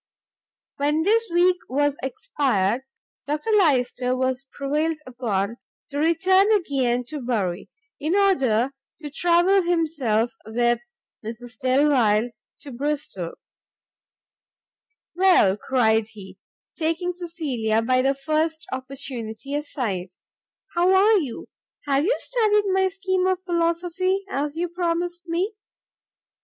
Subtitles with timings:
[0.77, 2.81] When this week was expired,
[3.27, 5.57] Dr Lyster was prevailed upon
[5.91, 10.79] to return again to Bury, in order to travel himself with
[11.23, 13.33] Mrs Delvile to Bristol.
[15.15, 16.39] "Well," cried he,
[16.75, 20.15] taking Cecilia by the first opportunity aside,
[20.73, 21.45] "how are you?
[21.85, 25.53] Have you studied my scheme of philosophy, as you promised me?"